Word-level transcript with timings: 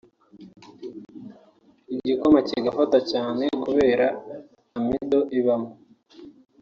igikoma 1.93 2.39
kigafata 2.47 2.97
cyane 3.11 3.43
(kubera 3.63 4.05
amido 4.77 5.19
ibamo) 5.37 5.71